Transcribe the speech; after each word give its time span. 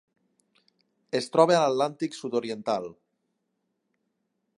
Es 1.19 1.27
troba 1.35 1.53
a 1.57 1.59
l'Atlàntic 1.65 2.17
sud-oriental: 2.21 2.89